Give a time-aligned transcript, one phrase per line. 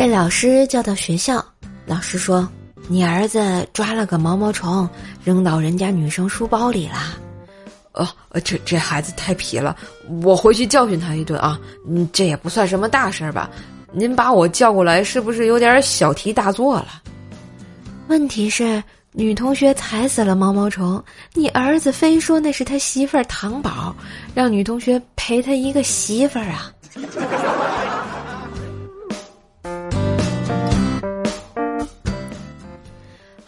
[0.00, 1.44] 被老师叫到学校，
[1.84, 2.48] 老师说
[2.88, 4.88] ：“你儿子抓了个毛毛虫，
[5.22, 7.18] 扔到人家女生书包里了。”
[7.92, 8.08] 哦，
[8.42, 9.76] 这这孩子太皮了，
[10.22, 11.60] 我回去教训他一顿啊。
[11.86, 13.50] 嗯，这也不算什么大事吧？
[13.92, 17.02] 您把我叫过来，是不是有点小题大做了？
[18.08, 21.04] 问题是，女同学踩死了毛毛虫，
[21.34, 23.94] 你儿子非说那是他媳妇儿糖宝，
[24.34, 26.72] 让女同学赔他一个媳妇儿啊。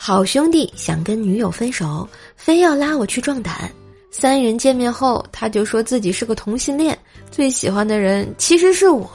[0.04, 3.70] 好兄弟想跟女友分手，非要拉我去壮胆。
[4.10, 6.98] 三人见面后，他就说自己是个同性恋，
[7.30, 9.08] 最喜欢的人其实是我。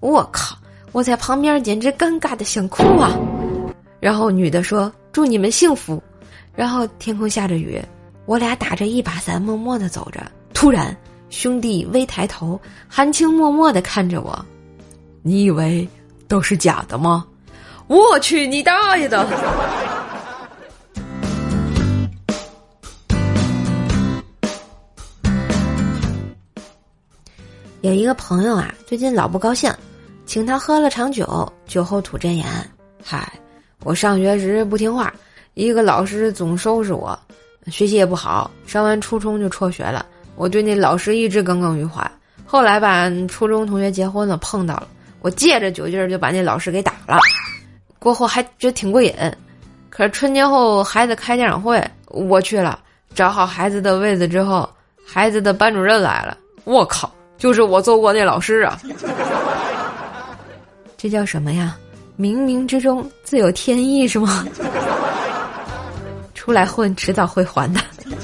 [0.00, 0.58] 我靠！
[0.90, 3.16] 我在旁边简直尴尬的想哭啊。
[4.00, 6.02] 然后女的说：“祝你们幸福。”
[6.56, 7.80] 然后天空下着雨，
[8.24, 10.20] 我俩打着一把伞，默默的走着。
[10.52, 10.92] 突然，
[11.30, 14.44] 兄弟微抬头，含情脉脉的看着我
[15.22, 15.88] ：“你以为
[16.26, 17.24] 都是假的吗？”
[17.86, 19.24] 我去你大爷的！
[27.86, 29.72] 有一个朋友啊，最近老不高兴，
[30.24, 32.44] 请他喝了场酒，酒后吐真言。
[33.00, 33.32] 嗨，
[33.84, 35.14] 我上学时不听话，
[35.54, 37.16] 一个老师总收拾我，
[37.68, 40.04] 学习也不好，上完初中就辍学了。
[40.34, 42.10] 我对那老师一直耿耿于怀。
[42.44, 44.88] 后来吧，初中同学结婚了，碰到了，
[45.20, 47.20] 我借着酒劲儿就把那老师给打了。
[48.00, 49.14] 过后还觉得挺过瘾。
[49.90, 52.80] 可是春节后孩子开家长会，我去了，
[53.14, 54.68] 找好孩子的位子之后，
[55.06, 57.08] 孩子的班主任来了，我靠！
[57.38, 58.80] 就是我揍过那老师啊！
[60.96, 61.76] 这叫什么呀？
[62.18, 64.46] 冥冥之中自有天意是吗？
[66.34, 67.80] 出来混，迟早会还的。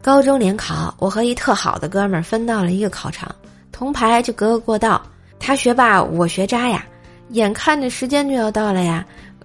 [0.00, 3.30] 高中联考，我和一特好的哥们儿分到了一个考场，
[3.70, 5.00] 铜牌就隔个过道。
[5.38, 6.84] 他学霸，我学渣呀。
[7.30, 9.04] 眼看着时间就要到了呀，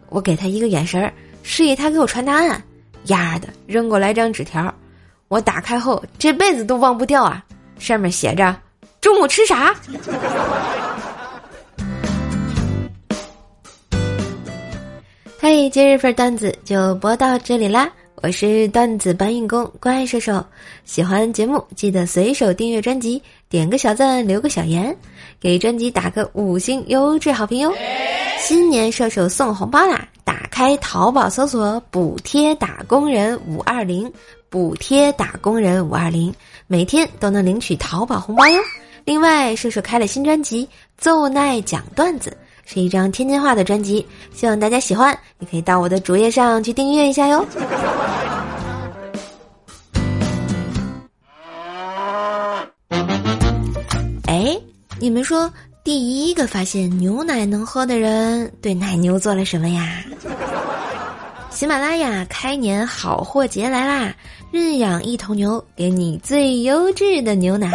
[0.09, 1.11] 我给他一个眼神儿，
[1.43, 2.61] 示意他给我传答案。
[3.07, 4.73] 丫的，扔过来张纸条。
[5.27, 7.43] 我打开后，这辈子都忘不掉啊！
[7.79, 8.55] 上面写着
[9.01, 9.73] ：“中午吃啥？”
[15.41, 17.89] 嘿，今日份段子就播到这里啦！
[18.17, 20.45] 我是段子搬运工怪兽兽，
[20.83, 24.95] 喜欢节目记得随手订阅专辑，点个小赞，留个小言，
[25.39, 27.73] 给专辑打个五星优质好评哟！
[28.39, 30.07] 新年射手送红包啦！
[30.23, 34.11] 打开淘宝搜索“补贴打工人五二零”。
[34.55, 36.33] 补贴打工人五二零，
[36.65, 38.57] 每天都能领取淘宝红包哟。
[39.03, 40.65] 另外，射手开了新专辑
[40.97, 42.29] 《奏奈讲段子》，
[42.63, 45.13] 是一张天津话的专辑，希望大家喜欢。
[45.39, 47.45] 你可以到我的主页上去订阅一下哟。
[54.27, 54.57] 哎，
[55.01, 55.51] 你们说，
[55.83, 60.01] 第一个发现牛奶能喝的人对奶牛做了什么呀？
[61.55, 64.13] 喜马拉雅开年好货节来啦！
[64.51, 67.71] 认养一头牛，给你最优质的牛奶。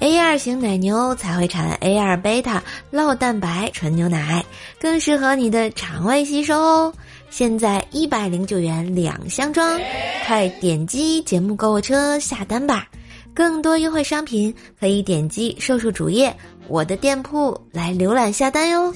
[0.00, 2.62] A 二型奶牛才会产 A 二贝塔
[2.92, 4.44] 酪蛋白纯牛奶，
[4.78, 6.92] 更适合你的肠胃吸收哦。
[7.30, 9.80] 现在一百零九元两箱装，
[10.26, 12.86] 快点击节目购物车下单吧！
[13.32, 16.36] 更多优惠商品可以点击瘦瘦主页
[16.68, 18.92] 我的店铺来浏览下单哟。